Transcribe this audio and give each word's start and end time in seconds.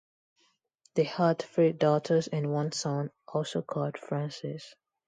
They 0.95 1.03
had 1.03 1.43
three 1.43 1.73
daughters 1.73 2.27
and 2.27 2.51
one 2.51 2.71
son, 2.71 3.11
also 3.27 3.61
called 3.61 3.99
Francis. 3.99 4.73